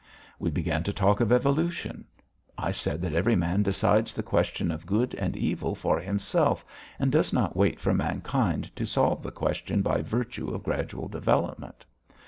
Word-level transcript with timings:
We 0.39 0.49
began 0.49 0.81
to 0.85 0.93
talk 0.93 1.19
of 1.19 1.31
evolution. 1.31 2.05
I 2.57 2.71
said 2.71 3.03
that 3.03 3.13
every 3.13 3.35
man 3.35 3.61
decides 3.61 4.15
the 4.15 4.23
question 4.23 4.71
of 4.71 4.87
good 4.87 5.13
and 5.13 5.37
evil 5.37 5.75
for 5.75 5.99
himself, 5.99 6.65
and 6.97 7.11
does 7.11 7.31
not 7.31 7.55
wait 7.55 7.79
for 7.79 7.93
mankind 7.93 8.75
to 8.77 8.85
solve 8.87 9.21
the 9.21 9.29
question 9.31 9.83
by 9.83 10.01
virtue 10.01 10.47
of 10.55 10.63
gradual 10.63 11.07
development. 11.07 11.85